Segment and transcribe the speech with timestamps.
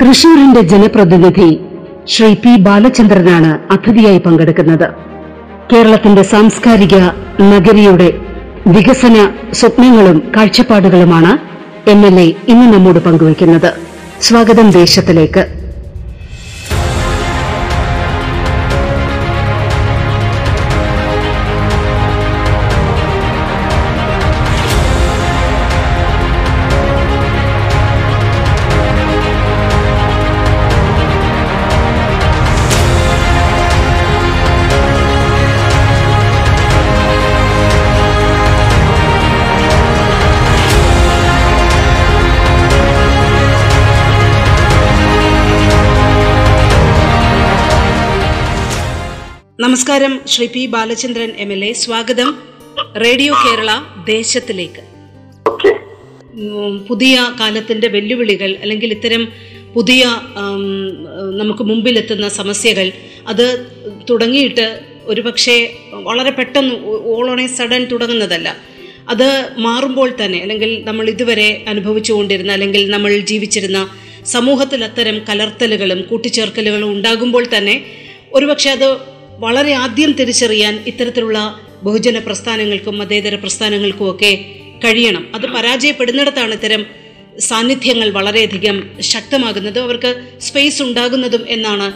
[0.00, 1.60] തൃശൂരിന്റെ ജനപ്രതിനിധി
[2.08, 4.88] ശ്രീ പി ബാലചന്ദ്രനാണ് അതിഥിയായി പങ്കെടുക്കുന്നത്.
[5.72, 6.96] കേരളത്തിന്റെ സാംസ്കാരിക
[7.40, 8.08] നഗരിയുടെ
[8.66, 9.16] വികസന
[9.52, 11.32] സ്വപ്നങ്ങളും കാഴ്ചപ്പാടുകളുമാണ്
[11.90, 13.70] എം എൽ എ ഇന്ന് നമ്മോട് പങ്കുവയ്ക്കുന്നത്.
[14.20, 15.57] സ്വാഗതം ദേശത്തിലേക്ക്.
[49.98, 51.72] നമസ്കാരം Shri P Balachandran M L A.
[51.72, 52.28] സ്വാഗതം.
[53.04, 53.70] റേഡിയോ കേരള
[54.06, 54.82] ദേശത്തിലേക്ക്.
[56.88, 59.28] പുതിയ കാലത്തിന്റെ വെല്ലുവിളികൾ അല്ലെങ്കിൽ ഇത്തരം
[59.74, 60.04] പുതിയ
[61.40, 62.92] നമുക്ക് മുമ്പിലെത്തുന്ന സമസ്യകൾ
[63.28, 63.66] അത്
[64.10, 65.56] തുടങ്ങിയിട്ട് ഒരുപക്ഷെ
[65.92, 66.74] വളരെ പെട്ടെന്ന്
[67.40, 68.56] എ സഡൻ തുടങ്ങുന്നതല്ല.
[69.08, 73.80] അത് മാറുമ്പോൾ തന്നെ അല്ലെങ്കിൽ നമ്മൾ ഇതുവരെ അനുഭവിച്ചുകൊണ്ടിരുന്ന അല്ലെങ്കിൽ നമ്മൾ ജീവിച്ചിരുന്ന
[74.26, 77.84] സമൂഹത്തിൽ അത്തരം കലർത്തലുകളും കൂട്ടിച്ചേർക്കലുകളും ഉണ്ടാകുമ്പോൾ തന്നെ
[78.32, 84.44] ഒരുപക്ഷെ അത് വളരെ ആദ്യം തിരിച്ചറിയാൻ ഇത്തരത്തിലുള്ള ബഹുജന പ്രസ്ഥാനങ്ങൾക്കും മതേതര പ്രസ്ഥാനങ്ങൾക്കും ഒക്കെ
[84.84, 85.24] കഴിയണം.
[85.34, 86.86] അത് പരാജയപ്പെടുന്നിടത്താണ് ഇത്തരം
[87.38, 89.82] സാന്നിധ്യങ്ങൾ വളരെയധികം ശക്തമാകുന്നതും.
[89.82, 91.92] അവർക്ക് സ്പേസ് ഉണ്ടാകുന്നതും എന്നാണ്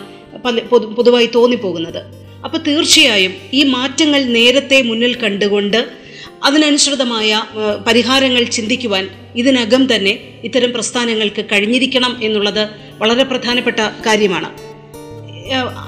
[0.96, 2.02] പൊതുവായി തോന്നിപ്പോകുന്നത്.
[2.44, 5.88] അപ്പോൾ തീർച്ചയായും ഈ മാറ്റങ്ങൾ നേരത്തെ മുന്നിൽ കണ്ടുകൊണ്ട്
[6.44, 7.42] അതിനനുസൃതമായ
[7.86, 13.76] പരിഹാരങ്ങൾ ചിന്തിക്കുവാൻ ഇതിനകം തന്നെ ഇത്തരം പ്രസ്ഥാനങ്ങൾക്ക് കഴിഞ്ഞിരിക്കണം എന്നുള്ളത് വളരെ പ്രധാനപ്പെട്ട
[14.06, 14.71] കാര്യമാണ്.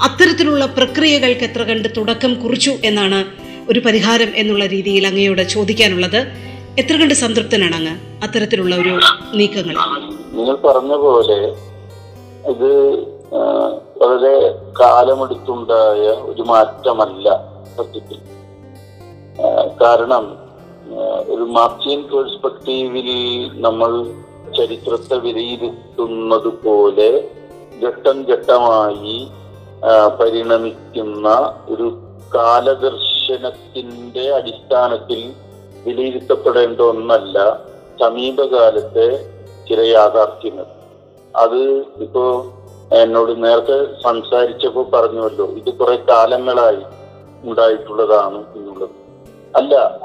[0.06, 3.20] അത്തരത്തിലുള്ള പ്രക്രിയകൾക്ക് എത്ര കണ്ട് തുടക്കം കുറിച്ചു എന്നാണ്
[3.70, 6.20] ഒരു പരിഹാരം എന്നുള്ള രീതിയിൽ അങ്ങയോട് ചോദിക്കാനുള്ളത്.
[6.78, 8.94] എത്ര കണ്ട് സംതൃപ്തനാണ് അങ്ങ് അത്തരത്തിലുള്ള ഒരു
[9.38, 9.76] നീക്കങ്ങൾ?
[10.38, 11.38] നിങ്ങൾ പറഞ്ഞ പോലെ
[12.52, 12.70] ഇത്
[14.02, 14.34] വളരെ
[14.80, 17.28] കാലമെടുത്തുണ്ടായ ഒരു മാറ്റമല്ല
[17.76, 18.18] സത്യത്തിൽ.
[19.82, 20.24] കാരണം
[21.34, 23.08] ഒരു മാർച്ചിയൻ പെർസ്പെക്റ്റീവിൽ
[23.66, 23.90] നമ്മൾ
[24.56, 27.08] ചരിത്രത്തെ വിലയിരുത്തുന്നത് പോലെ
[27.84, 29.16] ഘട്ടം ഘട്ടമായി
[30.20, 32.02] പരിണമിക്കുന്ന ഒരു
[32.34, 35.34] കാലദർശനത്തിന്റെ അടിസ്ഥാനത്തിൽ
[35.86, 37.60] വിലയിരുത്തപ്പെടേണ്ട ഒന്നല്ല
[38.00, 39.34] സമീപകാലത്തെ
[39.68, 40.64] ചില യാഥാർത്ഥ്യങ്ങൾ
[41.36, 42.54] അത് ഇപ്പോ
[42.92, 46.82] എന്നോട് നേരത്തെ സംസാരിച്ചപ്പോ പറഞ്ഞുവല്ലോ ഇത് കുറെ കാലങ്ങളായി
[47.44, 48.90] ഉണ്ടായിട്ടുള്ളതാണ് എന്നുള്ളത്.
[49.56, 50.00] അല്ല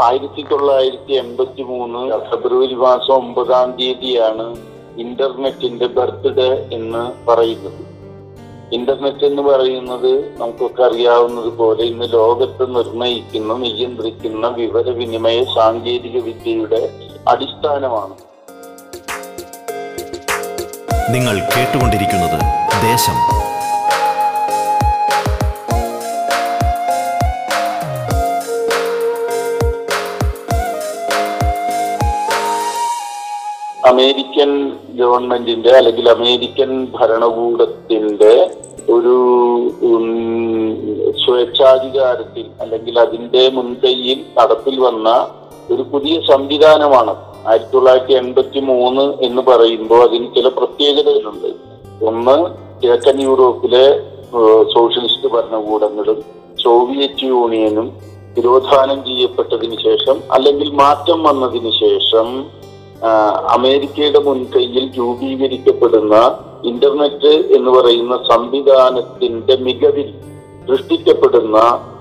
[0.00, 4.56] ആയിരത്തി തൊള്ളായിരത്തി എൺപത്തി മൂന്ന് ഫെബ്രുവരി മാസം ഒമ്പതാം തീയതിയാണ്
[4.96, 7.99] ഇന്റർനെറ്റിന്റെ ബർത്ത്ഡേ എന്ന് പറയുന്നത്.
[8.72, 16.82] ഇന്റർനെറ്റ് എന്ന് പറയുന്നത് നമുക്കൊക്കെ അറിയാവുന്നത് പോലെ ഇന്ന് ലോകത്ത് നിർണയിക്കുന്ന നിയന്ത്രിക്കുന്ന വിവരവിനിമയ സാങ്കേതിക വിദ്യയുടെ
[17.28, 18.14] അടിസ്ഥാനമാണ്.
[21.10, 22.38] നിങ്ങൾ കേട്ടുകൊണ്ടിരിക്കുന്നത്
[22.82, 23.39] ദേശം.
[33.90, 34.50] അമേരിക്കൻ
[34.94, 38.34] ഗവൺമെന്റിന്റെ അല്ലെങ്കിൽ അമേരിക്കൻ ഭരണകൂടത്തിന്റെ
[38.88, 39.16] ഒരു
[41.22, 45.08] സ്വേച്ഛാധികാരത്തിൽ അല്ലെങ്കിൽ അതിന്റെ മുൻകൈയിൽ നടപ്പിൽ വന്ന
[45.70, 47.12] ഒരു പുതിയ സംവിധാനമാണ്
[47.46, 51.50] ആയിരത്തി തൊള്ളായിരത്തി എൺപത്തി മൂന്ന് എന്ന് പറയുമ്പോൾ അതിന് ചില പ്രത്യേകതകളുണ്ട്.
[52.00, 52.36] ഒന്ന്
[52.82, 53.84] കിഴക്കൻ യൂറോപ്പിലെ
[54.74, 56.18] സോഷ്യലിസ്റ്റ് ഭരണകൂടങ്ങളും
[56.58, 57.86] സോവിയറ്റ് യൂണിയനും
[58.36, 62.26] തിരോധാനം ചെയ്യപ്പെട്ടതിന് ശേഷം അല്ലെങ്കിൽ മാറ്റം വന്നതിന് ശേഷം
[63.54, 66.14] അമേരിക്കയുടെ മുൻകൈയിൽ രൂപീകരിക്കപ്പെടുന്ന
[66.64, 70.08] ഇന്റർനെറ്റ് എന്ന് പറയുന്ന സംവിധാനത്തിന്റെ മികവിൽ
[70.68, 71.58] സൃഷ്ടിക്കപ്പെടുന്ന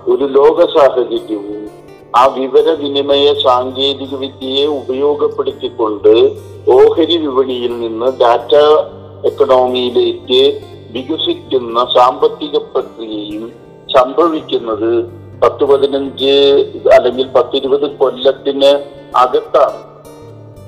[0.07, 1.55] ഒരു ലോക സാഹചര്യവും
[2.15, 6.13] ആ വിവരവിനിമയ സാങ്കേതിക വിദ്യയെ ഉപയോഗപ്പെടുത്തിക്കൊണ്ട്
[6.71, 8.55] ഓഹരി വിപണിയിൽ നിന്ന് ഡാറ്റ
[9.25, 10.41] എക്കണോമിയിലേക്ക്
[10.91, 13.51] വികസിക്കുന്ന സാമ്പത്തിക പ്രക്രിയയും
[13.95, 14.91] സംഭവിക്കുന്നത്
[15.43, 16.33] പത്ത് പതിനഞ്ച്
[16.91, 18.71] അല്ലെങ്കിൽ പത്തിരുപത് കൊല്ലത്തിന്
[19.15, 19.88] അകത്താണ്.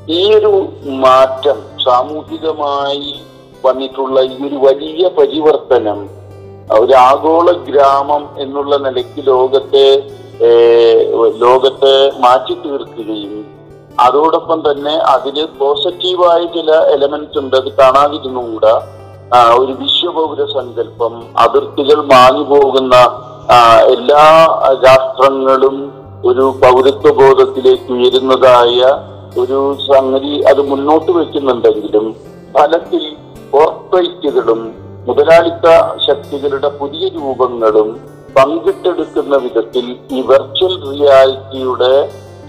[0.09, 3.23] ഈ ഒരു മാറ്റം സാമൂഹികമായി
[3.65, 6.09] വന്നിട്ടുള്ള ഈ ഒരു വലിയ പരിവർത്തനം
[6.79, 9.85] ഒരു ആഗോള ഗ്രാമം എന്നുള്ള നിലയ്ക്ക് ലോകത്തെ
[11.37, 13.45] ലോകത്തെ മാറ്റി തീർക്കുകയും
[13.99, 17.55] അതോടൊപ്പം തന്നെ അതിന് പോസിറ്റീവായ ചില എലമെന്റ്സ് ഉണ്ട്.
[17.55, 18.73] അത് കാണാതിരുന്നുകൂടാ.
[18.73, 22.95] കൂടാ ഒരു വിശ്വപൗര സങ്കല്പം അതിർത്തികൾ മാഞ്ഞു പോകുന്ന
[23.85, 24.23] എല്ലാ
[24.83, 25.93] രാഷ്ട്രങ്ങളും
[26.25, 28.79] ഒരു പൗരത്വ ബോധത്തിലേക്ക് ഉയരുന്നതായ
[29.37, 32.05] ഒരു സംഗതി അത് മുന്നോട്ട് വെക്കുന്നുണ്ടെങ്കിലും
[32.53, 33.03] ഫലത്തിൽ
[33.51, 34.61] കോർപ്പറേറ്റുകളും
[35.07, 35.67] മുതലാളിത്ത
[36.07, 37.89] ശക്തികളുടെ പുതിയ രൂപങ്ങളും
[38.35, 41.93] പങ്കിട്ടെടുക്കുന്ന വിധത്തിൽ ഈ വെർച്വൽ റിയാലിറ്റിയുടെ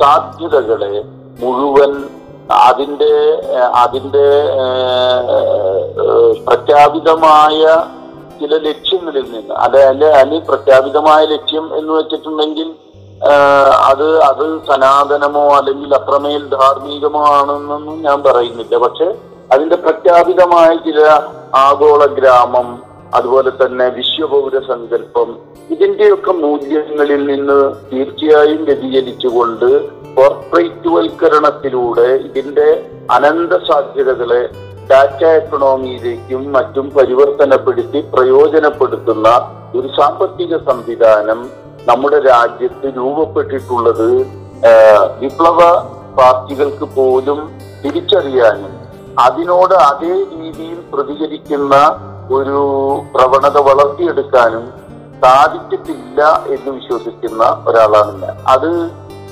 [0.01, 0.93] സാധ്യതകളെ
[1.41, 1.93] മുഴുവൻ
[2.59, 3.15] അതിന്റെ
[3.75, 4.27] അതിന്റെ
[6.47, 7.61] പ്രഖ്യാപിതമായ
[8.41, 12.69] ചില ലക്ഷ്യങ്ങളിൽ നിന്ന് അല്ലെ അല്ലെ അല്ലെങ്കിൽ പ്രഖ്യാപിതമായ ലക്ഷ്യം എന്ന് വെച്ചിട്ടുണ്ടെങ്കിൽ
[13.91, 18.75] അത് അത് സനാതനമോ അല്ലെങ്കിൽ അത്രമേൽ ധാർമ്മികമോ ആണെന്നൊന്നും ഞാൻ പറയുന്നില്ല.
[18.77, 19.09] പക്ഷെ
[19.55, 21.01] അതിന്റെ പ്രഖ്യാപിതമായ ചില
[21.55, 22.69] ആഗോള ഗ്രാമം
[23.15, 25.31] അതുപോലെ തന്നെ വിശ്വപൗര സങ്കല്പം
[25.71, 27.59] ഇതിന്റെയൊക്കെ മൂല്യങ്ങളിൽ നിന്ന്
[27.91, 29.69] തീർച്ചയായും വ്യതിചലിച്ചുകൊണ്ട്
[30.17, 32.69] കോർപ്പറേറ്റുവൽക്കരണത്തിലൂടെ ഇതിന്റെ
[33.11, 34.43] അനന്ത സാധ്യതകളെ
[34.91, 39.29] ഡാറ്റ എക്കണോമിയിലേക്കും മറ്റും പരിവർത്തനപ്പെടുത്തി പ്രയോജനപ്പെടുത്തുന്ന
[39.75, 44.09] ഒരു സാമ്പത്തിക സംവിധാനം നമ്മുടെ രാജ്യത്ത് രൂപപ്പെട്ടിട്ടുള്ളത്
[45.21, 45.61] വിപ്ലവ
[46.19, 47.39] പാർട്ടികൾക്ക് പോലും
[47.85, 48.73] തിരിച്ചറിയാനും
[49.19, 51.75] അതിനോട് അതേ രീതിയിൽ പ്രതികരിക്കുന്ന
[52.31, 52.59] ഒരു
[53.15, 54.65] പ്രവണത വളർത്തിയെടുക്കാനും
[55.25, 58.71] സാധിച്ചിട്ടില്ല എന്ന് വിശ്വസിക്കുന്ന ഒരാളാണ് ഞാൻ അത്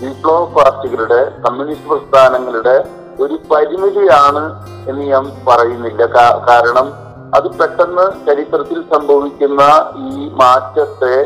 [0.02, 2.76] വിപ്ലവ പാർട്ടികളുടെ കമ്മ്യൂണിസ്റ്റ് പ്രസ്ഥാനങ്ങളുടെ
[3.20, 4.42] ഒരു പരിമിതിയാണ്
[4.88, 6.02] എന്ന് ഞാൻ പറയുന്നില്ല.
[6.48, 6.86] കാരണം
[7.34, 9.62] അത് പെട്ടെന്ന് ചരിത്രത്തിൽ സംഭവിക്കുന്ന
[9.96, 11.16] ഈ മാറ്റത്തെ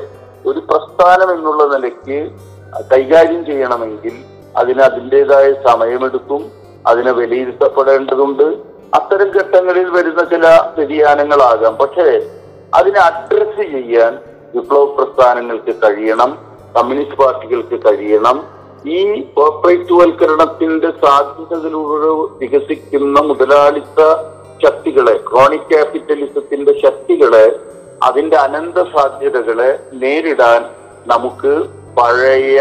[0.47, 2.31] ഒരു പ്രസ്ഥാനം എന്നുള്ള നിലയ്ക്ക്
[2.93, 4.15] കൈകാര്യം ചെയ്യണമെങ്കിൽ
[4.57, 6.53] അതിന് അതിന്റെതായ സമയമെടുക്കും
[6.87, 8.43] അതിനെ വിലയിരുത്തപ്പെടേണ്ടതുണ്ട്.
[8.95, 10.47] അത്തരം ഘട്ടങ്ങളിൽ വരുന്ന ചില
[10.77, 11.75] വ്യതിയാനങ്ങളാകാം.
[11.75, 12.31] പക്ഷേ
[12.75, 14.19] അതിനെ അഡ്രസ് ചെയ്യാൻ
[14.55, 16.39] വിപ്ലവ പ്രസ്ഥാനങ്ങൾക്ക് കഴിയണം
[16.77, 18.45] കമ്മ്യൂണിസ്റ്റ് പാർട്ടികൾക്ക് കഴിയണം.
[18.87, 22.11] ഈ കോർപ്പറേറ്റുവൽക്കരണത്തിന്റെ സാധ്യതകളിലൂടെ
[22.41, 24.01] വികസിക്കുന്ന മുതലാളിത്ത
[24.65, 27.74] ശക്തികളെ ക്രോണിക് ക്യാപിറ്റലിസത്തിന്റെ ശക്തികളെ
[28.09, 29.71] അതിന്റെ അനന്ത സാധ്യതകളെ
[30.03, 30.61] നേരിടാൻ
[31.13, 31.53] നമുക്ക്
[31.99, 32.61] പഴയ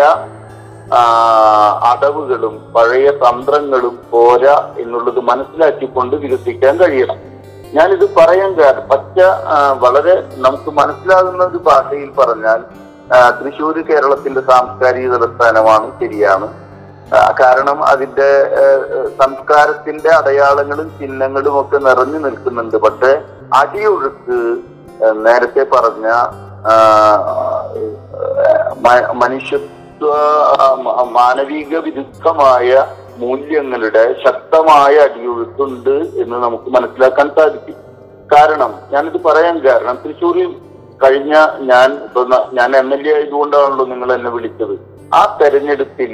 [1.92, 7.20] അടവുകളും പഴയ തന്ത്രങ്ങളും പോരാ എന്നുള്ളത് മനസ്സിലാക്കിക്കൊണ്ട് വികസിക്കാൻ കഴിയണം.
[7.76, 9.20] ഞാനിത് പറയാൻ കാരണം പച്ച
[9.84, 12.60] വളരെ നമുക്ക് മനസ്സിലാകുന്ന ഒരു ഭാഷയിൽ പറഞ്ഞാൽ
[13.38, 16.48] തൃശ്ശൂർ കേരളത്തിന്റെ സാംസ്കാരിക തലസ്ഥാനമാണ് ശരിയാണ്.
[17.42, 18.30] കാരണം അതിന്റെ
[19.22, 22.78] സംസ്കാരത്തിന്റെ അടയാളങ്ങളും ചിഹ്നങ്ങളും ഒക്കെ നിറഞ്ഞു നിൽക്കുന്നുണ്ട്.
[22.86, 23.12] പക്ഷെ
[23.62, 24.38] അടിയൊഴുക്ക്
[25.26, 26.08] നേരത്തെ പറഞ്ഞ
[29.22, 30.10] മനുഷ്യത്വ
[31.18, 32.70] മാനവിക വിരുദ്ധമായ
[33.22, 37.78] മൂല്യങ്ങളുടെ ശക്തമായ അടിയൊഴുത്തുണ്ട് എന്ന് നമുക്ക് മനസ്സിലാക്കാൻ സാധിക്കും.
[38.34, 40.50] കാരണം ഞാനിത് പറയാൻ കാരണം തൃശ്ശൂരിൽ
[41.04, 41.34] കഴിഞ്ഞ
[41.72, 41.90] ഞാൻ
[42.60, 44.76] ഞാൻ എം എൽ എ ആയതുകൊണ്ടാണല്ലോ നിങ്ങൾ എന്നെ വിളിച്ചത്.
[45.20, 46.14] ആ തെരഞ്ഞെടുപ്പിൽ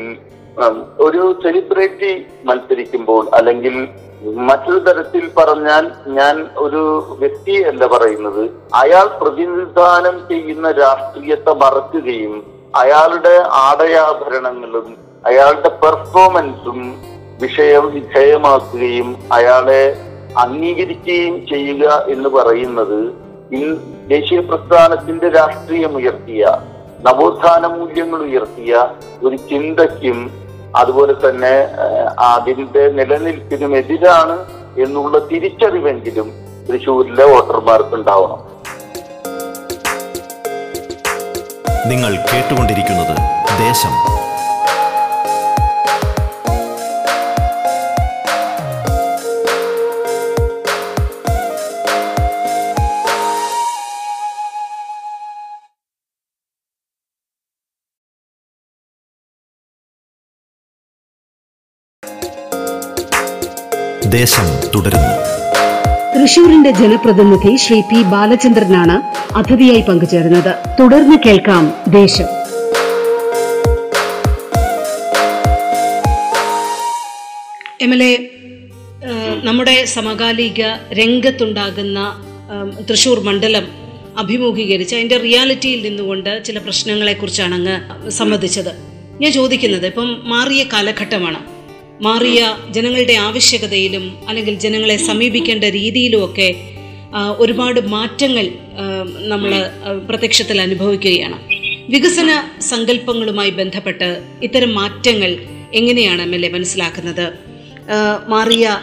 [1.06, 2.14] ഒരു സെലിബ്രിറ്റി
[2.48, 3.76] മത്സരിക്കുമ്പോൾ അല്ലെങ്കിൽ
[4.22, 8.50] മറ്റൊരു തരത്തിൽ പറഞ്ഞാൽ ഞാൻ ഒരു വ്യക്തിയല്ല പറയുന്നത്.
[8.74, 12.44] അയാൾ പ്രതിനിധാനം ചെയ്യുന്ന രാഷ്ട്രീയത്തെ മറക്കുകയും
[12.76, 16.80] അയാളുടെ ആടയാഭരണങ്ങളും അയാളുടെ പെർഫോമൻസും
[17.40, 19.98] വിഷയം വിധേയമാക്കുകയും അയാളെ
[20.38, 23.12] അംഗീകരിക്കുകയും ചെയ്യുക എന്ന് പറയുന്നത്
[24.08, 26.44] ദേശീയ പ്രസ്ഥാനത്തിന്റെ രാഷ്ട്രീയം ഉയർത്തിയ
[27.04, 28.88] നവോത്ഥാന മൂല്യങ്ങൾ ഉയർത്തിയ
[29.24, 31.54] ഒരു ചിന്തയ്ക്കും അതുപോലെ തന്നെ
[32.18, 34.38] അതിന്റെ നിലനിൽപ്പിനും എതിരാണ്
[34.82, 36.34] എന്നുള്ള തിരിച്ചറിവെങ്കിലും
[36.70, 38.42] തൃശ്ശൂരിലെ വോട്ടർമാർക്ക് ഉണ്ടാവണം
[41.88, 43.16] നിങ്ങൾ കേട്ടുകൊണ്ടിരിക്കുന്നത്
[43.58, 44.19] ദേശം.
[64.18, 65.16] ദേശം തുടരുന്നു.
[66.14, 68.96] തൃശൂരിന്റെ ജനപ്രതിനിധി ശ്രീ പി ബാലചന്ദ്രനാണ്
[69.38, 70.54] അതിഥിയായി പങ്കുചേരുന്നത്.
[70.80, 72.28] തുടർന്ന് കേൾക്കാം ദേശം.
[77.82, 78.14] എം എൽ എ
[79.44, 80.62] നമ്മുടെ സമകാലിക
[80.94, 82.00] രംഗത്തുണ്ടാകുന്ന
[82.90, 83.68] തൃശൂർ മണ്ഡലം
[84.18, 87.78] അഭിമുഖീകരിച്ച് അതിന്റെ റിയാലിറ്റിയിൽ നിന്നുകൊണ്ട് ചില പ്രശ്നങ്ങളെക്കുറിച്ചാണ് അങ്ങ്
[88.10, 88.72] സംബന്ധിച്ചത്
[89.22, 91.49] ഞാൻ ചോദിക്കുന്നത് ഇപ്പം മാറിയ കാലഘട്ടമാണ്.
[92.02, 96.50] മാറിയ ജനങ്ങളുടെ ആവശ്യകതയിലും അല്ലെങ്കിൽ ജനങ്ങളെ സമീപിക്കേണ്ട രീതിയിലുമൊക്കെ
[97.38, 98.46] ഒരുപാട് മാറ്റങ്ങൾ
[99.28, 99.52] നമ്മൾ
[100.10, 101.40] പ്രത്യക്ഷത്തിൽ അനുഭവിക്കുകയാണ്.
[101.90, 102.30] വികസന
[102.62, 105.32] സങ്കല്പങ്ങളുമായി ബന്ധപ്പെട്ട് ഇത്തരം മാറ്റങ്ങൾ
[105.74, 107.34] എങ്ങനെയാണ് എം എൽ എ മനസ്സിലാക്കുന്നത്?
[108.28, 108.80] മാറിയ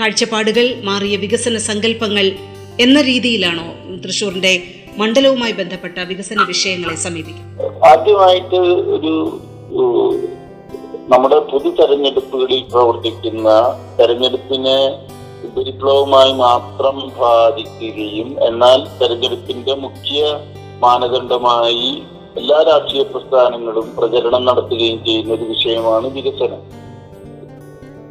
[0.00, 2.32] കാഴ്ചപ്പാടുകൾ മാറിയ വികസന സങ്കല്പങ്ങൾ
[2.80, 3.68] എന്ന രീതിയിലാണോ
[4.04, 4.62] തൃശ്ശൂരിന്റെ
[4.98, 7.84] മണ്ഡലവുമായി ബന്ധപ്പെട്ട വികസന വിഷയങ്ങളെ സമീപിക്കുന്നത്?
[7.86, 8.60] ആദ്യമായിട്ട്
[8.96, 9.14] ഒരു
[11.08, 13.48] നമ്മുടെ പൊതു തെരഞ്ഞെടുപ്പുകളിൽ പ്രവർത്തിക്കുന്ന
[14.00, 14.78] തെരഞ്ഞെടുപ്പിനെ
[15.56, 20.40] വിപ്ലവമായി മാത്രം ബാധിക്കുകയും എന്നാൽ തെരഞ്ഞെടുപ്പിന്റെ മുഖ്യ
[20.78, 22.02] മാനദണ്ഡമായി
[22.36, 26.60] എല്ലാ രാഷ്ട്രീയ പ്രസ്ഥാനങ്ങളും പ്രചരണം നടത്തുകയും ചെയ്യുന്ന ഒരു വിഷയമാണ് വികസനം.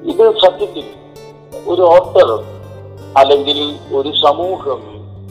[0.09, 0.87] ഇത് സത്യത്തിൽ
[1.67, 2.31] ഒരു ഓട്ടർ
[3.17, 4.81] അല്ലെങ്കിൽ ഒരു സമൂഹം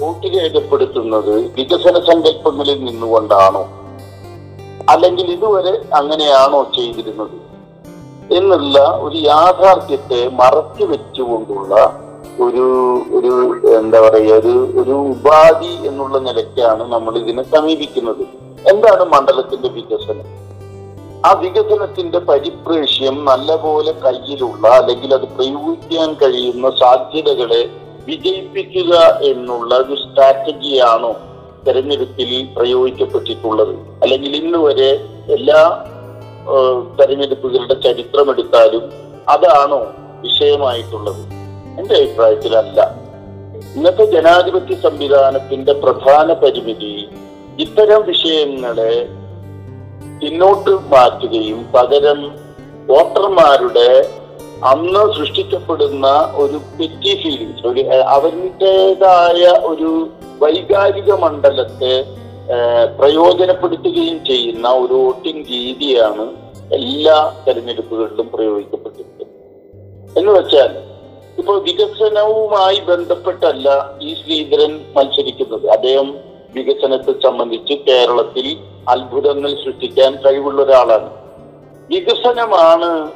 [0.00, 3.68] വോട്ട് രേഖപ്പെടുത്തുന്നത് വികസന സങ്കല്പങ്ങളിൽ നിന്നുകൊണ്ടാണോ?
[4.90, 7.56] അല്ലെങ്കിൽ ഇതുവരെ അങ്ങനെയാണോ ചെയ്തിരുന്നത്?
[8.30, 11.75] എന്നുള്ള ഒരു യാഥാർത്ഥ്യത്തെ മറച്ചു വെച്ചുകൊണ്ടുള്ള
[12.40, 12.64] ഒരു
[13.12, 13.33] ഒരു
[13.78, 18.25] എന്താ പറയുക ഒരു ഒരു ഉപാധി എന്നുള്ള നിലയ്ക്കാണ് നമ്മൾ ഇതിനെ സമീപിക്കുന്നത്.
[18.71, 20.26] എന്താണ് മണ്ഡലത്തിന്റെ വികസനം?
[21.25, 27.71] ആ വികസനത്തിന്റെ പരിപ്രേഷ്യം നല്ലപോലെ കയ്യിലുള്ള അല്ലെങ്കിൽ അത് പ്രയോഗിക്കാൻ കഴിയുന്ന സാധ്യതകളെ
[28.06, 31.16] വിജയിപ്പിക്കുക എന്നുള്ള ഒരു സ്ട്രാറ്റജിയാണോ
[31.66, 33.75] തെരഞ്ഞെടുപ്പിൽ പ്രയോഗിക്കപ്പെട്ടിട്ടുള്ളത്?
[34.02, 34.90] അല്ലെങ്കിൽ ഇന്ന് വരെ
[35.28, 35.87] എല്ലാ
[36.99, 38.85] തെരഞ്ഞെടുപ്പുകളുടെ ചരിത്രമെടുത്താലും
[39.29, 39.87] അതാണോ
[40.21, 41.23] വിഷയമായിട്ടുള്ളത്?
[41.79, 42.79] എന്റെ അഭിപ്രായത്തിലല്ല.
[43.76, 47.09] ഇന്നത്തെ ജനാധിപത്യ സംവിധാനത്തിന്റെ പ്രധാന പരിമിതി
[47.59, 49.09] ഇത്തരം വിഷയങ്ങളെ
[50.21, 52.21] പിന്നോട്ട് മാറ്റുകയും പകരം
[52.91, 53.91] വോട്ടർമാരുടെ
[54.65, 59.91] അന്ന് സൃഷ്ടിക്കപ്പെടുന്ന ഒരു പെറ്റി ഫീലിങ്സ് ഒരു അവരുടേതായ ഒരു
[60.43, 61.95] വൈകാരിക മണ്ഡലത്തെ
[62.99, 66.26] പ്രയോജനപ്പെടുത്തുകയും ചെയ്യുന്ന ഒരു വോട്ടിംഗ് രീതിയാണ്
[66.75, 69.33] എല്ലാ തെരഞ്ഞെടുപ്പുകളിലും പ്രയോഗിക്കപ്പെട്ടിട്ടുള്ളത്
[70.19, 70.71] എന്ന് വെച്ചാൽ
[71.38, 75.71] ഇപ്പൊ വികസനവുമായി ബന്ധപ്പെട്ടല്ല ഈ ശ്രീധരൻ മത്സരിക്കുന്നത്.
[75.71, 76.15] അദ്ദേഹം
[76.55, 78.57] വികസനത്തെ സംബന്ധിച്ച് കേരളത്തിൽ
[78.88, 81.11] അത്ഭുതങ്ങൾ സൃഷ്ടിക്കാൻ കഴിവുള്ള ഒരാളാണ്.
[81.91, 83.11] വികസനമാണ്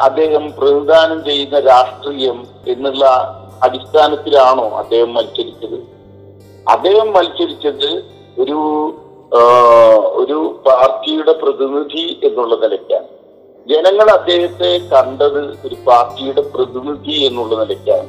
[0.00, 3.04] അദ്ദേഹം പ്രതിദാനം ചെയ്യുന്ന രാഷ്ട്രീയം എന്നുള്ള
[3.62, 5.78] അടിസ്ഥാനത്തിലാണോ അദ്ദേഹം മത്സരിച്ചത്?
[6.70, 8.58] അദ്ദേഹം മത്സരിച്ചത് ഒരു
[10.20, 13.08] ഒരു പാർട്ടിയുടെ പ്രതിനിധി എന്നുള്ള നിലയ്ക്കാണ്.
[13.66, 18.08] ജനങ്ങൾ അദ്ദേഹത്തെ കണ്ടത് ഒരു പാർട്ടിയുടെ പ്രതിനിധി എന്നുള്ള നിലയ്ക്കാണ്.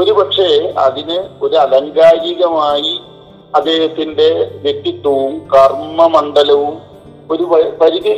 [0.00, 0.50] ഒരുപക്ഷെ
[0.86, 2.94] അതിന് ഒരു അലങ്കാരികമായി
[3.58, 4.28] അദ്ദേഹത്തിന്റെ
[4.64, 6.74] വ്യക്തിത്വവും കർമ്മമണ്ഡലവും
[7.30, 7.44] ഒരു
[7.80, 8.12] പരിധി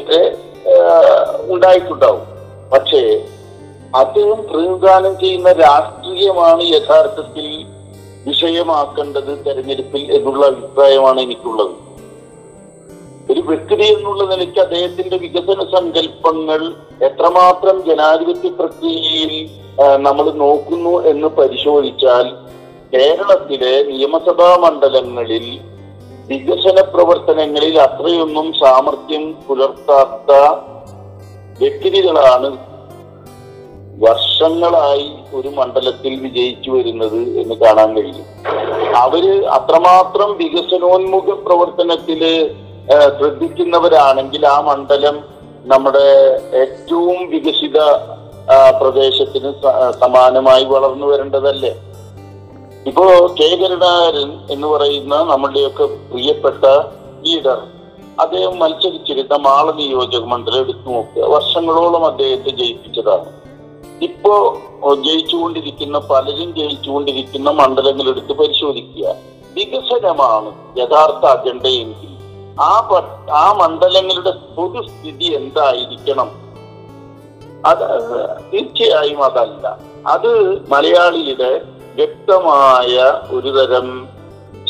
[1.52, 2.25] ഉണ്ടായിട്ടുണ്ടാവും.
[2.73, 3.02] പക്ഷേ
[4.00, 7.49] അദ്ദേഹം പ്രതിനിധാനം ചെയ്യുന്ന രാഷ്ട്രീയമാണ് യഥാർത്ഥത്തിൽ
[8.27, 11.75] വിഷയമാക്കേണ്ടത് തെരഞ്ഞെടുപ്പിൽ എന്നുള്ള അഭിപ്രായമാണ് എനിക്കുള്ളത്.
[13.31, 16.61] ഒരു വ്യക്തി എന്നുള്ള നിലയ്ക്ക് അദ്ദേഹത്തിന്റെ വികസന സങ്കല്പങ്ങൾ
[17.00, 19.33] എത്രമാത്രം ജനാധിപത്യ പ്രക്രിയയിൽ
[19.97, 22.27] നമ്മൾ നോക്കുന്നു എന്ന് പരിശോധിച്ചാൽ
[22.95, 25.61] കേരളത്തിലെ നിയമസഭാ മണ്ഡലങ്ങളിൽ
[26.29, 30.31] വികസന പ്രവർത്തനങ്ങളിൽ അത്രയൊന്നും സാമർഥ്യം പുലർത്താത്ത
[31.59, 32.50] വ്യക്തികളാണ്
[34.00, 38.26] വർഷങ്ങളായി ഒരു മണ്ഡലത്തിൽ വിജയിച്ചു വരുന്നത് എന്ന് കാണാൻ കഴിയും.
[38.97, 42.50] അവർ അത്രമാത്രം വികസനോന്മുഖ പ്രവർത്തനത്തിൽ
[43.19, 45.25] ശ്രദ്ധിക്കുന്നവരാണെങ്കിൽ ആ മണ്ഡലം
[45.64, 46.07] നമ്മുടെ
[46.54, 47.78] ഏറ്റവും വികസിത
[48.80, 49.52] പ്രദേശത്തിന്
[50.00, 51.75] സമാനമായി വളർന്നു വരേണ്ടതല്ലേ?
[52.87, 53.04] ഇപ്പോ
[53.40, 53.49] കെ.
[53.57, 56.64] കരുണാകരൻ എന്ന് പറയുന്ന നമ്മളുടെയൊക്കെ പ്രിയപ്പെട്ട
[57.26, 57.59] ലീഡർ
[58.21, 61.23] അദ്ദേഹം മത്സരിച്ചിരുന്ന മാള നിയോജക മണ്ഡലം എടുത്തു നോക്കുക.
[61.23, 63.39] വർഷങ്ങളോളം അദ്ദേഹത്തെ ജയിപ്പിച്ചതാണ്.
[64.02, 64.35] ഇപ്പോ
[65.04, 69.14] ജയിച്ചുകൊണ്ടിരിക്കുന്ന പലരും ജയിച്ചുകൊണ്ടിരിക്കുന്ന മണ്ഡലങ്ങൾ എടുത്ത് പരിശോധിക്കുക.
[69.54, 72.12] വികസനമാണ് യഥാർത്ഥ അജണ്ടയെങ്കിൽ
[72.61, 72.73] ആ
[73.33, 76.30] ആ മണ്ഡലങ്ങളുടെ പൊതുസ്ഥിതി എന്തായിരിക്കണം?
[77.66, 77.87] അത്
[78.52, 79.78] തീർച്ചയായും അതല്ല.
[80.07, 80.30] അത്
[80.71, 81.50] മലയാളിയുടെ
[81.95, 82.95] വ്യക്തമായ
[83.37, 84.09] ഒരു തരം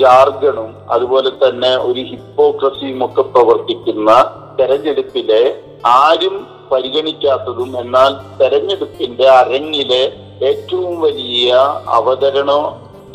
[0.00, 4.10] ജാർഗണും അതുപോലെ തന്നെ ഒരു ഹിപ്പോക്രസിയും ഒക്കെ പ്രവർത്തിക്കുന്ന
[4.58, 5.42] തെരഞ്ഞെടുപ്പിലെ
[5.94, 6.34] ആരും
[6.72, 10.02] പരിഗണിക്കാത്തതും എന്നാൽ തെരഞ്ഞെടുപ്പിന്റെ അരങ്ങിലെ
[10.42, 11.48] ഏറ്റവും വലിയ
[11.90, 12.50] അവതരണ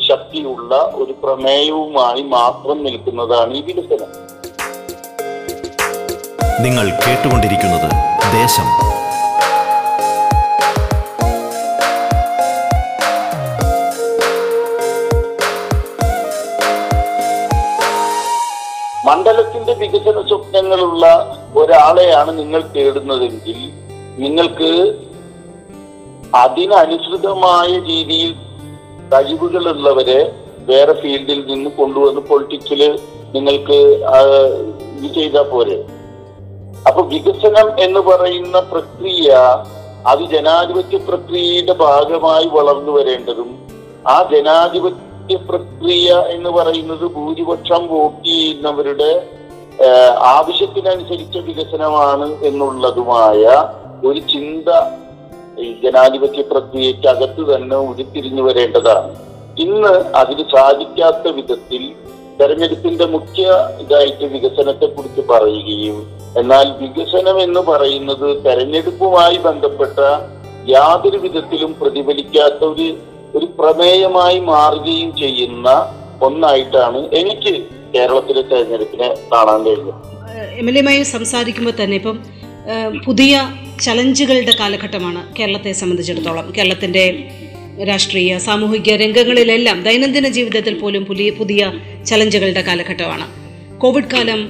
[0.00, 4.10] ശക്തിയുള്ള ഒരു പ്രമേയവുമായി മാത്രം നിൽക്കുന്നതാണ് ഈ വികസനം.
[6.62, 7.88] നിങ്ങൾ കേട്ടുകൊണ്ടിരിക്കുന്നത്
[8.32, 8.68] ദേശം
[19.96, 21.04] വികസന സ്വപ്നങ്ങളുള്ള
[21.56, 23.58] ഒരാളെയാണ് നിങ്ങൾ തേടുന്നതെങ്കിൽ
[24.18, 24.70] നിങ്ങൾക്ക്
[26.34, 28.32] അതിനനുസൃതമായ രീതിയിൽ
[29.12, 30.20] കഴിവുകളുള്ളവരെ
[30.60, 32.80] വേറെ ഫീൽഡിൽ നിന്ന് കൊണ്ടുവന്ന് പൊളിറ്റിക്സിൽ
[33.34, 33.78] നിങ്ങൾക്ക്
[34.98, 35.76] ഇത് ചെയ്താൽ പോരെ.
[36.88, 39.30] അപ്പൊ വികസനം എന്ന് പറയുന്ന പ്രക്രിയ
[40.06, 43.50] അത് ജനാധിപത്യ പ്രക്രിയയുടെ ഭാഗമായി വളർന്നു വരേണ്ടതും
[44.08, 49.10] ആ ജനാധിപത്യ പ്രക്രിയ എന്ന് പറയുന്നത് ഭൂരിപക്ഷം വോട്ട് ചെയ്യുന്നവരുടെ
[50.18, 53.44] ആവശ്യത്തിനനുസരിച്ച വികസനമാണ് എന്നുള്ളതുമായ
[54.06, 54.68] ഒരു ചിന്ത
[55.58, 59.16] ഈ ജനാധിപത്യ പ്രക്രിയക്കകത്ത് തന്നെ ഉരുത്തിരിഞ്ഞു വരേണ്ടതാണ്.
[59.58, 61.94] ഇന്ന് അതിന് സാധിക്കാത്ത വിധത്തിൽ
[62.40, 63.44] തെരഞ്ഞെടുപ്പിന്റെ മുഖ്യ
[63.80, 69.98] ഇതായിട്ട് വികസനത്തെ കുറിച്ച് പറയുകയും എന്നാൽ വികസനം എന്ന് പറയുന്നത് തെരഞ്ഞെടുപ്പുമായി ബന്ധപ്പെട്ട
[70.66, 72.96] യാതൊരു വിധത്തിലും പ്രതിഫലിക്കാത്ത ഒരു
[73.34, 75.88] ഒരു പ്രമേയമായി മാറുകയും ചെയ്യുന്ന
[76.22, 79.92] ഒന്നായിട്ടാണ് എനിക്ക് കേരളത്തിലെ തെരഞ്ഞെടുപ്പിനെ കാണാൻ കഴിഞ്ഞു.
[80.58, 82.18] എം എൽ എമായി സംസാരിക്കുമ്പോൾ തന്നെ ഇപ്പം
[83.06, 83.34] പുതിയ
[83.80, 86.52] ചലഞ്ചുകളുടെ കാലഘട്ടമാണ് കേരളത്തെ സംബന്ധിച്ചിടത്തോളം.
[86.56, 87.04] കേരളത്തിന്റെ
[87.88, 91.72] രാഷ്ട്രീയ സാമൂഹിക രംഗങ്ങളിലെല്ലാം ദൈനംദിന ജീവിതത്തിൽ പോലും പുതിയ പുതിയ
[92.06, 93.26] ചലഞ്ചുകളുടെ കാലഘട്ടമാണ്.
[93.78, 94.40] കോവിഡ് കാലം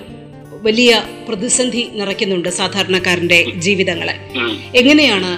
[0.63, 4.15] വലിയ പ്രതിസന്ധി നിറയ്ക്കുന്നുണ്ട് സാധാരണക്കാരന്റെ ജീവിതങ്ങളെ.
[4.77, 5.33] എങ്ങനെയാണ്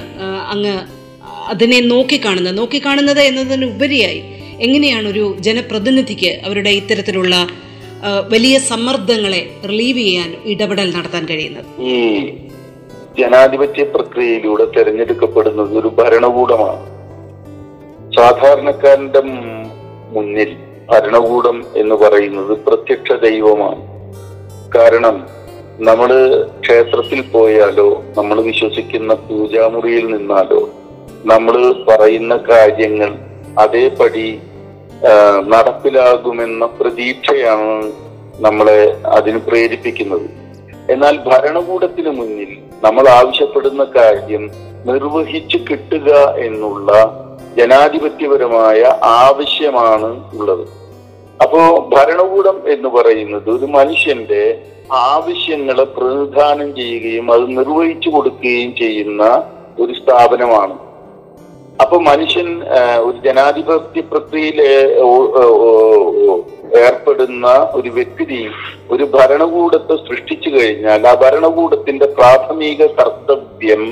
[0.52, 0.74] അങ്ങ്
[1.48, 2.58] അതിനെ നോക്കിക്കാണുന്നത്?
[2.58, 4.22] നോക്കിക്കാണുന്നത് എന്നതിന് ഉപരിയായി
[4.60, 7.34] എങ്ങനെയാണ് ഒരു ജനപ്രതിനിധിക്ക് അവരുടെ ഇത്തരത്തിലുള്ള
[8.04, 11.64] വലിയ സമ്മർദ്ദങ്ങളെ റിലീവ് ചെയ്യാൻ ഇടപെടൽ നടത്താൻ കഴിയുന്നത്.
[11.80, 11.94] ഈ
[13.18, 16.84] ജനാധിപത്യ പ്രക്രിയയിലൂടെ തെരഞ്ഞെടുക്കപ്പെടുന്നത് ഒരു ഭരണകൂടമാണ്.
[18.16, 19.20] സാധാരണക്കാരന്റെ
[20.14, 20.56] മുന്നിൽ
[20.90, 23.82] ഭരണകൂടം എന്ന് പറയുന്നത് പ്രത്യക്ഷ ദൈവമാണ്.
[24.76, 25.26] കാരണം
[25.80, 26.10] നമ്മൾ
[26.60, 30.70] ക്ഷേത്രത്തിൽ പോയാലോ നമ്മൾ വിശ്വസിക്കുന്ന പൂജാമുറിയിൽ നിന്നാലോ
[31.24, 33.18] നമ്മൾ പറയുന്ന കാര്യങ്ങൾ
[33.58, 34.38] അതേപടി
[35.46, 37.92] നടപ്പിലാകുമെന്ന പ്രതീക്ഷയാണ്
[38.40, 40.30] നമ്മളെ അതിന് പ്രേരിപ്പിക്കുന്നത്.
[40.90, 44.50] എന്നാൽ ഭരണകൂടത്തിന് മുന്നിൽ നമ്മൾ ആവശ്യപ്പെടുന്ന കാര്യം
[44.86, 46.90] നിർവഹിച്ചു കിട്ടുക എന്നുള്ള
[47.56, 50.68] ജനാധിപത്യപരമായ ആവശ്യമാണ് ഉള്ളത്.
[51.42, 59.42] അപ്പോ ഭരണകൂടം എന്ന് പറയുന്നത് ഒരു മനുഷ്യന്റെ ആവശ്യങ്ങളെ പ്രതിനിധാനം ചെയ്യുകയും അത് നിർവഹിച്ചു കൊടുക്കുകയും ചെയ്യുന്ന
[59.80, 60.87] ഒരു സ്ഥാപനമാണ്.
[61.78, 62.48] അപ്പൊ മനുഷ്യൻ
[63.00, 64.60] ഒരു ജനാധിപത്യ പ്രക്രിയയിൽ
[66.80, 68.40] ഏർപ്പെടുന്ന ഒരു വ്യക്തി
[68.90, 73.82] ഒരു ഭരണകൂടത്തെ സൃഷ്ടിച്ചു കഴിഞ്ഞാൽ ആ ഭരണകൂടത്തിന്റെ പ്രാഥമിക കർത്തവ്യം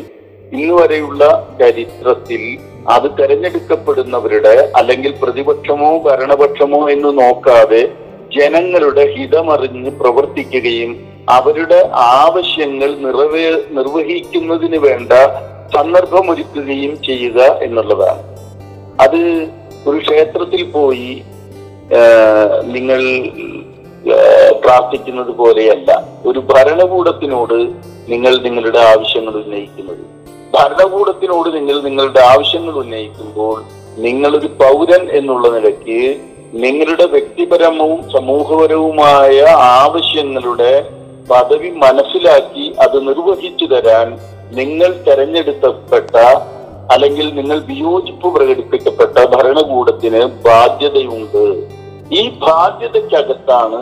[0.52, 1.22] ഇന്ന് വരെയുള്ള
[1.60, 2.42] ചരിത്രത്തിൽ
[2.88, 7.82] അത് തെരഞ്ഞെടുക്കപ്പെടുന്നവരുടെ അല്ലെങ്കിൽ പ്രതിപക്ഷമോ ഭരണപക്ഷമോ എന്ന് നോക്കാതെ
[8.36, 10.92] ജനങ്ങളുടെ ഹിതമറിഞ്ഞ് പ്രവർത്തിക്കുകയും
[11.30, 11.80] അവരുടെ
[12.16, 15.12] ആവശ്യങ്ങൾ നിറവേ നിർവഹിക്കുന്നതിന് വേണ്ട
[15.74, 18.22] സന്ദർഭമൊരുക്കുകയും ചെയ്യുക എന്നുള്ളതാണ്.
[19.04, 19.20] അത്
[19.88, 21.10] ഒരു ക്ഷേത്രത്തിൽ പോയി
[22.74, 23.00] നിങ്ങൾ
[24.62, 25.90] പ്രാർത്ഥിക്കുന്നത് പോലെയല്ല.
[26.26, 27.58] ഒരു ഭരണകൂടത്തിനോട്
[28.12, 30.04] നിങ്ങൾ നിങ്ങളുടെ ആവശ്യങ്ങൾ ഉന്നയിക്കുന്നത്.
[30.54, 33.58] ഭരണകൂടത്തിനോട് നിങ്ങൾ നിങ്ങളുടെ ആവശ്യങ്ങൾ ഉന്നയിക്കുമ്പോൾ
[34.06, 36.00] നിങ്ങളൊരു പൗരൻ എന്നുള്ള നിലയ്ക്ക്
[36.64, 39.36] നിങ്ങളുടെ വ്യക്തിപരവും സമൂഹപരവുമായ
[39.80, 40.72] ആവശ്യങ്ങളുടെ
[41.30, 44.08] പദവി മനസ്സിലാക്കി അത് നിർവഹിച്ചു തരാൻ
[44.52, 46.14] നിങ്ങൾ തെരഞ്ഞെടുക്കപ്പെട്ട
[46.90, 51.44] അല്ലെങ്കിൽ നിങ്ങൾ വിയോജിപ്പ് പ്രകടിപ്പിക്കപ്പെട്ട ഭരണകൂടത്തിന് ബാധ്യതയുണ്ട്.
[52.12, 53.80] ഈ ബാധ്യതയ്ക്കകത്താണ്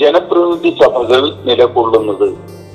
[0.00, 2.28] ജനപ്രതിനിധി സഭകൾ നിലകൊള്ളുന്നത്.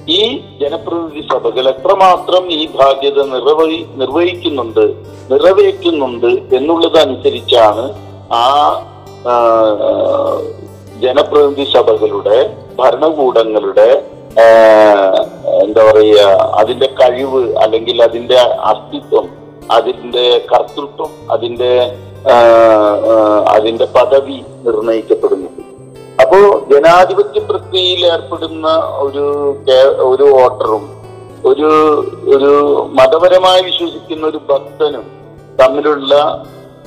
[0.09, 0.21] ഈ
[0.61, 4.85] ജനപ്രതിനിധി സഭകൾ എത്രമാത്രം ഈ ബാധ്യത നിർവഹി നിർവഹിക്കുന്നുണ്ട്
[5.31, 7.85] നിറവേറ്റുന്നുണ്ട് എന്നുള്ളതനുസരിച്ചാണ്
[8.33, 8.45] ആ
[9.27, 9.35] ആ,
[10.99, 12.37] ജനപ്രതിനിധി സഭകളുടെ
[12.77, 13.89] ഭരണകൂടങ്ങളുടെ
[15.63, 16.21] എന്താ പറയുക
[16.59, 19.25] അതിന്റെ കഴിവ് അല്ലെങ്കിൽ അതിന്റെ അസ്തിത്വം
[19.71, 21.71] അതിന്റെ കർത്തൃത്വം അതിന്റെ
[23.49, 25.63] അതിന്റെ പദവി നിർണയിക്കപ്പെടുന്നത്
[26.21, 26.37] അപ്പോ
[26.71, 28.67] ജനാധിപത്യ പ്രക്രിയയിൽ ഏർപ്പെടുന്ന
[28.99, 29.25] ഒരു
[30.07, 30.85] ഒരു വോട്ടറും
[31.45, 31.69] ഒരു
[32.27, 32.51] ഒരു
[32.93, 35.05] മതപരമായി വിശ്വസിക്കുന്ന ഒരു ഭക്തനും
[35.59, 36.13] തമ്മിലുള്ള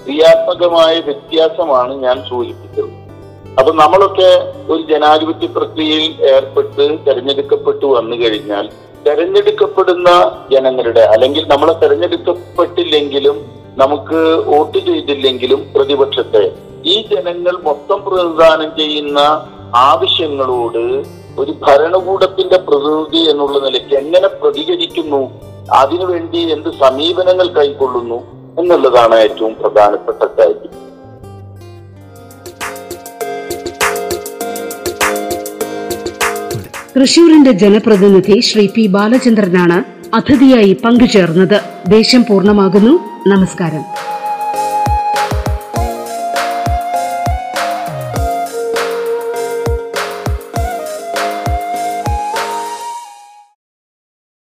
[0.05, 2.91] ക്രിയാത്മകമായ വ്യത്യാസമാണ് ഞാൻ സൂചിപ്പിച്ചത്.
[3.59, 4.31] അപ്പൊ നമ്മളൊക്കെ
[4.69, 8.71] ഒരു ജനാധിപത്യ പ്രക്രിയയിൽ ഏർപ്പെട്ട് തെരഞ്ഞെടുക്കപ്പെട്ടു വന്നു കഴിഞ്ഞാൽ
[9.07, 10.09] തെരഞ്ഞെടുക്കപ്പെടുന്ന
[10.53, 13.37] ജനങ്ങളുടെ അല്ലെങ്കിൽ നമ്മളെ തെരഞ്ഞെടുക്കപ്പെട്ടില്ലെങ്കിലും
[13.77, 16.45] നമുക്ക് വോട്ട് ചെയ്തില്ലെങ്കിലും പ്രതിപക്ഷത്തെ
[16.85, 19.19] ഈ ജനങ്ങൾ മൊത്തം പ്രതിദാനം ചെയ്യുന്ന
[19.75, 20.85] ആവശ്യങ്ങളോട്
[21.39, 25.31] ഒരു ഭരണകൂടത്തിന്റെ പ്രതിനിധി എന്നുള്ള നിലയ്ക്ക് എങ്ങനെ പ്രതികരിക്കുന്നു?
[25.73, 28.19] അതിനുവേണ്ടി എന്ത് സമീപനങ്ങൾ കൈക്കൊള്ളുന്നു?
[28.59, 30.90] എന്നുള്ളതാണ് ഏറ്റവും പ്രധാനപ്പെട്ട കാര്യം.
[37.01, 39.85] തൃശൂരിന്റെ ജനപ്രതിനിധി ശ്രീ പി ബാലചന്ദ്രനാണ്
[40.15, 41.61] അതിഥിയായി പങ്കുചേർന്നത്.
[41.89, 43.01] ദേശം പൂർണമാകുന്നു.
[43.27, 44.10] നമസ്കാരം.